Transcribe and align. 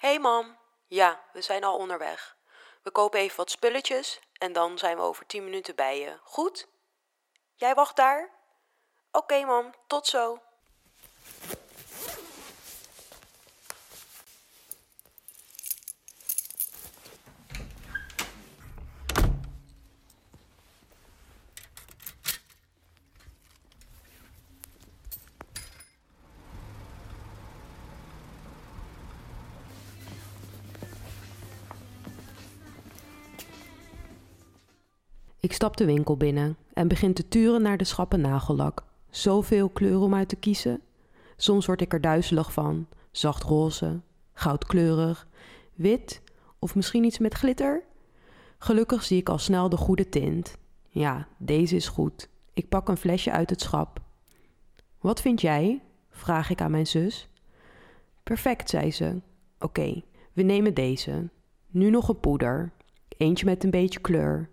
hey 0.00 0.18
mam. 0.18 0.58
Ja, 0.86 1.20
we 1.32 1.42
zijn 1.42 1.64
al 1.64 1.76
onderweg. 1.76 2.36
We 2.82 2.90
kopen 2.90 3.20
even 3.20 3.36
wat 3.36 3.50
spulletjes 3.50 4.20
en 4.32 4.52
dan 4.52 4.78
zijn 4.78 4.96
we 4.96 5.02
over 5.02 5.26
tien 5.26 5.44
minuten 5.44 5.74
bij 5.74 6.00
je. 6.00 6.18
Goed? 6.22 6.68
Jij 7.54 7.74
wacht 7.74 7.96
daar? 7.96 8.30
Oké 9.10 9.44
mam, 9.44 9.74
tot 9.86 10.06
zo. 10.06 10.42
Ik 35.40 35.52
stap 35.52 35.76
de 35.76 35.84
winkel 35.84 36.16
binnen 36.16 36.56
en 36.72 36.88
begin 36.88 37.14
te 37.14 37.28
turen 37.28 37.62
naar 37.62 37.76
de 37.76 37.84
schappen 37.84 38.20
nagellak. 38.20 38.84
Zoveel 39.10 39.68
kleuren 39.68 40.00
om 40.00 40.14
uit 40.14 40.28
te 40.28 40.36
kiezen. 40.36 40.80
Soms 41.36 41.66
word 41.66 41.80
ik 41.80 41.92
er 41.92 42.00
duizelig 42.00 42.52
van. 42.52 42.86
Zacht 43.10 43.42
roze, 43.42 44.00
goudkleurig, 44.32 45.26
wit 45.74 46.22
of 46.58 46.74
misschien 46.74 47.04
iets 47.04 47.18
met 47.18 47.34
glitter. 47.34 47.82
Gelukkig 48.58 49.02
zie 49.02 49.18
ik 49.18 49.28
al 49.28 49.38
snel 49.38 49.68
de 49.68 49.76
goede 49.76 50.08
tint. 50.08 50.56
Ja, 50.88 51.28
deze 51.38 51.76
is 51.76 51.88
goed. 51.88 52.28
Ik 52.52 52.68
pak 52.68 52.88
een 52.88 52.96
flesje 52.96 53.30
uit 53.30 53.50
het 53.50 53.60
schap. 53.60 54.00
Wat 54.98 55.20
vind 55.20 55.40
jij? 55.40 55.82
vraag 56.10 56.50
ik 56.50 56.60
aan 56.60 56.70
mijn 56.70 56.86
zus. 56.86 57.28
Perfect, 58.22 58.70
zei 58.70 58.92
ze. 58.92 59.20
Oké, 59.58 60.02
we 60.32 60.42
nemen 60.42 60.74
deze. 60.74 61.28
Nu 61.66 61.90
nog 61.90 62.08
een 62.08 62.20
poeder. 62.20 62.72
Eentje 63.16 63.44
met 63.44 63.64
een 63.64 63.70
beetje 63.70 64.00
kleur. 64.00 64.48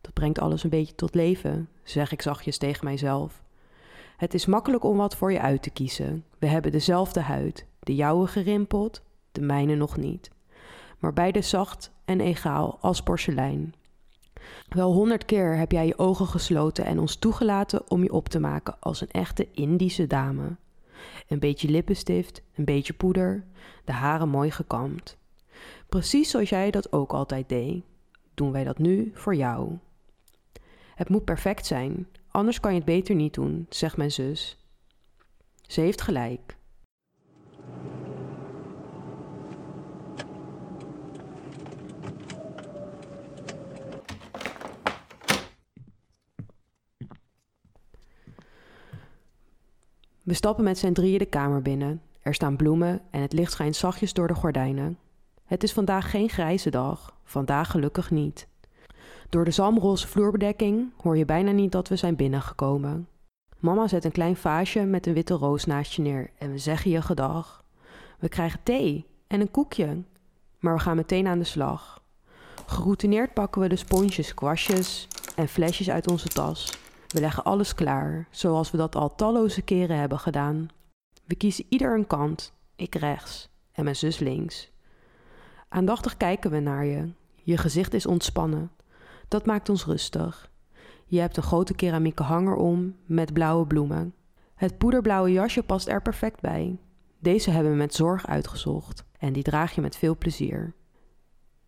Dat 0.00 0.12
brengt 0.12 0.38
alles 0.40 0.64
een 0.64 0.70
beetje 0.70 0.94
tot 0.94 1.14
leven, 1.14 1.68
zeg 1.82 2.12
ik 2.12 2.22
zachtjes 2.22 2.58
tegen 2.58 2.84
mijzelf. 2.84 3.42
Het 4.16 4.34
is 4.34 4.46
makkelijk 4.46 4.84
om 4.84 4.96
wat 4.96 5.16
voor 5.16 5.32
je 5.32 5.40
uit 5.40 5.62
te 5.62 5.70
kiezen. 5.70 6.24
We 6.38 6.46
hebben 6.46 6.72
dezelfde 6.72 7.20
huid, 7.20 7.66
de 7.78 7.94
jouwe 7.94 8.26
gerimpeld, 8.26 9.02
de 9.32 9.40
mijne 9.40 9.74
nog 9.74 9.96
niet. 9.96 10.30
Maar 10.98 11.12
beide 11.12 11.42
zacht 11.42 11.92
en 12.04 12.20
egaal 12.20 12.78
als 12.80 13.02
porselein. 13.02 13.74
Wel 14.68 14.92
honderd 14.92 15.24
keer 15.24 15.56
heb 15.56 15.72
jij 15.72 15.86
je 15.86 15.98
ogen 15.98 16.26
gesloten 16.26 16.84
en 16.84 16.98
ons 16.98 17.16
toegelaten 17.16 17.90
om 17.90 18.02
je 18.02 18.12
op 18.12 18.28
te 18.28 18.40
maken 18.40 18.76
als 18.80 19.00
een 19.00 19.10
echte 19.10 19.48
Indische 19.52 20.06
dame. 20.06 20.56
Een 21.28 21.38
beetje 21.38 21.68
lippenstift, 21.68 22.42
een 22.54 22.64
beetje 22.64 22.92
poeder, 22.92 23.44
de 23.84 23.92
haren 23.92 24.28
mooi 24.28 24.50
gekamd. 24.50 25.16
Precies 25.88 26.30
zoals 26.30 26.48
jij 26.48 26.70
dat 26.70 26.92
ook 26.92 27.12
altijd 27.12 27.48
deed, 27.48 27.84
doen 28.34 28.52
wij 28.52 28.64
dat 28.64 28.78
nu 28.78 29.10
voor 29.14 29.34
jou. 29.34 29.78
Het 31.00 31.08
moet 31.08 31.24
perfect 31.24 31.66
zijn, 31.66 32.08
anders 32.30 32.60
kan 32.60 32.70
je 32.70 32.76
het 32.76 32.86
beter 32.86 33.14
niet 33.14 33.34
doen, 33.34 33.66
zegt 33.68 33.96
mijn 33.96 34.10
zus. 34.10 34.58
Ze 35.66 35.80
heeft 35.80 36.00
gelijk. 36.00 36.56
We 50.22 50.34
stappen 50.34 50.64
met 50.64 50.78
z'n 50.78 50.92
drieën 50.92 51.18
de 51.18 51.26
kamer 51.26 51.62
binnen. 51.62 52.02
Er 52.20 52.34
staan 52.34 52.56
bloemen 52.56 53.00
en 53.10 53.20
het 53.20 53.32
licht 53.32 53.52
schijnt 53.52 53.76
zachtjes 53.76 54.12
door 54.12 54.28
de 54.28 54.34
gordijnen. 54.34 54.98
Het 55.44 55.62
is 55.62 55.72
vandaag 55.72 56.10
geen 56.10 56.28
grijze 56.28 56.70
dag, 56.70 57.16
vandaag 57.24 57.70
gelukkig 57.70 58.10
niet. 58.10 58.48
Door 59.30 59.44
de 59.44 59.50
zalmroze 59.50 60.08
vloerbedekking 60.08 60.92
hoor 60.96 61.16
je 61.16 61.24
bijna 61.24 61.50
niet 61.50 61.72
dat 61.72 61.88
we 61.88 61.96
zijn 61.96 62.16
binnengekomen. 62.16 63.08
Mama 63.58 63.88
zet 63.88 64.04
een 64.04 64.12
klein 64.12 64.36
vaasje 64.36 64.80
met 64.80 65.06
een 65.06 65.14
witte 65.14 65.34
roos 65.34 65.64
naast 65.64 65.92
je 65.92 66.02
neer 66.02 66.30
en 66.38 66.50
we 66.50 66.58
zeggen 66.58 66.90
je 66.90 67.02
gedag. 67.02 67.64
We 68.18 68.28
krijgen 68.28 68.60
thee 68.62 69.06
en 69.26 69.40
een 69.40 69.50
koekje, 69.50 70.02
maar 70.58 70.74
we 70.74 70.80
gaan 70.80 70.96
meteen 70.96 71.26
aan 71.26 71.38
de 71.38 71.44
slag. 71.44 72.02
Geroutineerd 72.66 73.34
pakken 73.34 73.60
we 73.60 73.68
de 73.68 73.76
sponsjes, 73.76 74.34
kwastjes 74.34 75.08
en 75.36 75.48
flesjes 75.48 75.90
uit 75.90 76.08
onze 76.10 76.28
tas. 76.28 76.78
We 77.08 77.20
leggen 77.20 77.44
alles 77.44 77.74
klaar, 77.74 78.28
zoals 78.30 78.70
we 78.70 78.76
dat 78.76 78.96
al 78.96 79.14
talloze 79.14 79.62
keren 79.62 79.98
hebben 79.98 80.18
gedaan. 80.18 80.68
We 81.24 81.34
kiezen 81.34 81.66
ieder 81.68 81.94
een 81.94 82.06
kant, 82.06 82.52
ik 82.76 82.94
rechts 82.94 83.48
en 83.72 83.84
mijn 83.84 83.96
zus 83.96 84.18
links. 84.18 84.70
Aandachtig 85.68 86.16
kijken 86.16 86.50
we 86.50 86.60
naar 86.60 86.84
je. 86.84 87.08
Je 87.42 87.56
gezicht 87.56 87.94
is 87.94 88.06
ontspannen. 88.06 88.70
Dat 89.30 89.46
maakt 89.46 89.68
ons 89.68 89.84
rustig. 89.84 90.50
Je 91.06 91.20
hebt 91.20 91.36
een 91.36 91.42
grote 91.42 91.74
keramieke 91.74 92.22
hanger 92.22 92.54
om 92.54 92.96
met 93.06 93.32
blauwe 93.32 93.66
bloemen. 93.66 94.14
Het 94.54 94.78
poederblauwe 94.78 95.32
jasje 95.32 95.62
past 95.62 95.88
er 95.88 96.02
perfect 96.02 96.40
bij. 96.40 96.78
Deze 97.18 97.50
hebben 97.50 97.72
we 97.72 97.78
met 97.78 97.94
zorg 97.94 98.26
uitgezocht 98.26 99.04
en 99.18 99.32
die 99.32 99.42
draag 99.42 99.74
je 99.74 99.80
met 99.80 99.96
veel 99.96 100.16
plezier. 100.16 100.74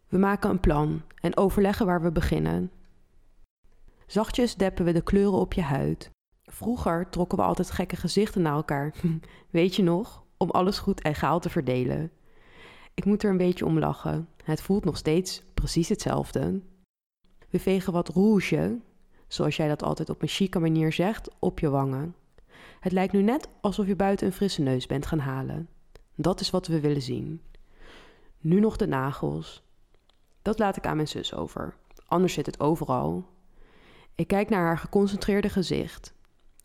We 0.08 0.18
maken 0.18 0.50
een 0.50 0.60
plan 0.60 1.02
en 1.20 1.36
overleggen 1.36 1.86
waar 1.86 2.02
we 2.02 2.12
beginnen. 2.12 2.70
Zachtjes 4.06 4.54
deppen 4.54 4.84
we 4.84 4.92
de 4.92 5.02
kleuren 5.02 5.38
op 5.38 5.52
je 5.52 5.62
huid. 5.62 6.10
Vroeger 6.42 7.08
trokken 7.08 7.38
we 7.38 7.44
altijd 7.44 7.70
gekke 7.70 7.96
gezichten 7.96 8.42
naar 8.42 8.54
elkaar. 8.54 8.94
Weet 9.50 9.76
je 9.76 9.82
nog? 9.82 10.24
Om 10.36 10.50
alles 10.50 10.78
goed 10.78 11.04
egaal 11.04 11.40
te 11.40 11.50
verdelen. 11.50 12.10
Ik 12.94 13.04
moet 13.04 13.22
er 13.22 13.30
een 13.30 13.36
beetje 13.36 13.66
om 13.66 13.78
lachen. 13.78 14.28
Het 14.44 14.62
voelt 14.62 14.84
nog 14.84 14.96
steeds 14.96 15.42
precies 15.54 15.88
hetzelfde. 15.88 16.60
We 17.52 17.58
vegen 17.58 17.92
wat 17.92 18.08
rouge, 18.08 18.78
zoals 19.28 19.56
jij 19.56 19.68
dat 19.68 19.82
altijd 19.82 20.10
op 20.10 20.22
een 20.22 20.28
chique 20.28 20.60
manier 20.60 20.92
zegt, 20.92 21.28
op 21.38 21.58
je 21.58 21.70
wangen. 21.70 22.14
Het 22.80 22.92
lijkt 22.92 23.12
nu 23.12 23.22
net 23.22 23.48
alsof 23.60 23.86
je 23.86 23.96
buiten 23.96 24.26
een 24.26 24.32
frisse 24.32 24.62
neus 24.62 24.86
bent 24.86 25.06
gaan 25.06 25.18
halen. 25.18 25.68
Dat 26.14 26.40
is 26.40 26.50
wat 26.50 26.66
we 26.66 26.80
willen 26.80 27.02
zien. 27.02 27.40
Nu 28.40 28.60
nog 28.60 28.76
de 28.76 28.86
nagels. 28.86 29.62
Dat 30.42 30.58
laat 30.58 30.76
ik 30.76 30.86
aan 30.86 30.96
mijn 30.96 31.08
zus 31.08 31.34
over. 31.34 31.74
Anders 32.06 32.32
zit 32.32 32.46
het 32.46 32.60
overal. 32.60 33.24
Ik 34.14 34.26
kijk 34.26 34.48
naar 34.48 34.64
haar 34.64 34.78
geconcentreerde 34.78 35.48
gezicht. 35.48 36.14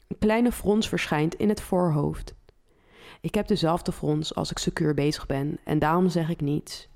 Een 0.07 0.17
kleine 0.17 0.51
frons 0.51 0.89
verschijnt 0.89 1.35
in 1.35 1.49
het 1.49 1.61
voorhoofd. 1.61 2.33
Ik 3.21 3.35
heb 3.35 3.47
dezelfde 3.47 3.91
frons 3.91 4.35
als 4.35 4.51
ik 4.51 4.57
secuur 4.57 4.93
bezig 4.93 5.25
ben 5.25 5.59
en 5.63 5.79
daarom 5.79 6.09
zeg 6.09 6.29
ik 6.29 6.41
niets. 6.41 6.89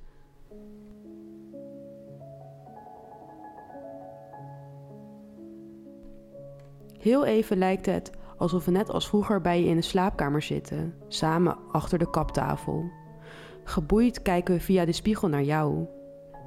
Heel 7.02 7.26
even 7.26 7.58
lijkt 7.58 7.86
het 7.86 8.12
alsof 8.38 8.66
we 8.66 8.72
net 8.72 8.90
als 8.90 9.08
vroeger 9.08 9.42
bij 9.42 9.62
je 9.62 9.68
in 9.68 9.76
de 9.76 9.82
slaapkamer 9.82 10.42
zitten, 10.42 10.96
samen 11.08 11.58
achter 11.72 12.00
de 12.00 12.10
kaptafel. 12.10 12.92
Geboeid 13.64 14.22
kijken 14.22 14.54
we 14.54 14.62
via 14.62 14.86
de 14.86 14.92
spiegel 14.92 15.28
naar 15.28 15.44
jou. 15.44 15.86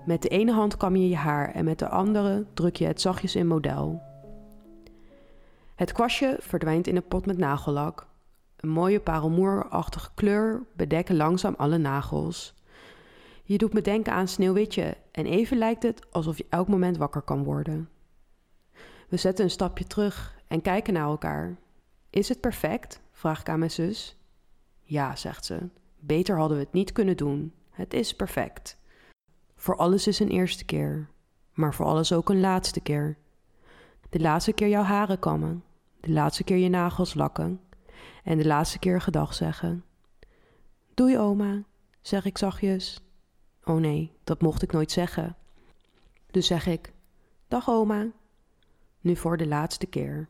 Met 0.06 0.22
de 0.22 0.28
ene 0.28 0.52
hand 0.52 0.76
kam 0.76 0.96
je 0.96 1.08
je 1.08 1.16
haar 1.16 1.50
en 1.50 1.64
met 1.64 1.78
de 1.78 1.88
andere 1.88 2.46
druk 2.54 2.76
je 2.76 2.86
het 2.86 3.00
zachtjes 3.00 3.36
in 3.36 3.46
model. 3.46 4.02
Het 5.74 5.92
kwastje 5.92 6.36
verdwijnt 6.40 6.86
in 6.86 6.96
een 6.96 7.08
pot 7.08 7.26
met 7.26 7.38
nagellak. 7.38 8.06
Een 8.56 8.68
mooie 8.68 9.00
parelmoerachtige 9.00 10.10
kleur 10.14 10.62
bedekken 10.76 11.16
langzaam 11.16 11.54
alle 11.56 11.78
nagels. 11.78 12.54
Je 13.44 13.58
doet 13.58 13.72
me 13.72 13.80
denken 13.80 14.12
aan 14.12 14.28
Sneeuwwitje 14.28 14.96
en 15.10 15.26
even 15.26 15.58
lijkt 15.58 15.82
het 15.82 16.12
alsof 16.12 16.38
je 16.38 16.46
elk 16.48 16.68
moment 16.68 16.96
wakker 16.96 17.22
kan 17.22 17.44
worden. 17.44 17.88
We 19.14 19.20
zetten 19.20 19.44
een 19.44 19.50
stapje 19.50 19.86
terug 19.86 20.34
en 20.46 20.62
kijken 20.62 20.92
naar 20.92 21.04
elkaar. 21.04 21.56
Is 22.10 22.28
het 22.28 22.40
perfect? 22.40 23.00
vraag 23.12 23.40
ik 23.40 23.48
aan 23.48 23.58
mijn 23.58 23.70
zus. 23.70 24.16
Ja, 24.82 25.16
zegt 25.16 25.44
ze. 25.44 25.68
Beter 25.98 26.36
hadden 26.36 26.56
we 26.56 26.62
het 26.62 26.72
niet 26.72 26.92
kunnen 26.92 27.16
doen. 27.16 27.54
Het 27.70 27.94
is 27.94 28.14
perfect. 28.14 28.78
Voor 29.56 29.76
alles 29.76 30.06
is 30.06 30.18
een 30.18 30.28
eerste 30.28 30.64
keer, 30.64 31.08
maar 31.52 31.74
voor 31.74 31.86
alles 31.86 32.12
ook 32.12 32.28
een 32.28 32.40
laatste 32.40 32.80
keer. 32.80 33.16
De 34.10 34.20
laatste 34.20 34.52
keer 34.52 34.68
jouw 34.68 34.82
haren 34.82 35.18
kammen, 35.18 35.64
de 36.00 36.10
laatste 36.10 36.44
keer 36.44 36.56
je 36.56 36.68
nagels 36.68 37.14
lakken 37.14 37.60
en 38.24 38.38
de 38.38 38.46
laatste 38.46 38.78
keer 38.78 39.00
gedag 39.00 39.34
zeggen. 39.34 39.84
Doei 40.94 41.18
oma, 41.18 41.62
zeg 42.00 42.24
ik 42.24 42.38
zachtjes. 42.38 43.00
Oh 43.64 43.80
nee, 43.80 44.12
dat 44.24 44.42
mocht 44.42 44.62
ik 44.62 44.72
nooit 44.72 44.90
zeggen. 44.90 45.36
Dus 46.30 46.46
zeg 46.46 46.66
ik: 46.66 46.92
Dag 47.48 47.68
oma, 47.68 48.06
nu 49.04 49.16
voor 49.16 49.36
de 49.36 49.46
laatste 49.46 49.86
keer. 49.86 50.28